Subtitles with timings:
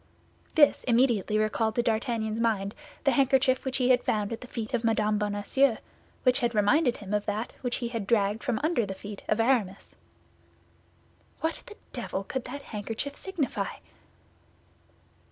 [0.55, 4.73] This immediately recalled to D'Artagnan's mind the handkerchief which he had found at the feet
[4.73, 5.19] of Mme.
[5.19, 5.77] Bonacieux,
[6.23, 9.39] which had reminded him of that which he had dragged from under the feet of
[9.39, 9.95] Aramis.
[11.41, 13.73] "What the devil could that handkerchief signify?"